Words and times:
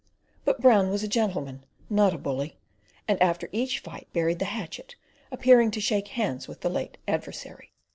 But 0.45 0.59
Brown 0.59 0.89
was 0.89 1.03
a 1.03 1.07
gentleman, 1.07 1.63
not 1.87 2.11
a 2.11 2.17
bully, 2.17 2.57
and 3.07 3.21
after 3.21 3.47
each 3.51 3.77
fight 3.77 4.07
buried 4.13 4.39
the 4.39 4.45
hatchet, 4.45 4.95
appearing 5.31 5.69
to 5.69 5.79
shake 5.79 6.07
hands 6.07 6.47
with 6.47 6.63
his 6.63 6.71
late 6.71 6.97
adversary. 7.07 7.71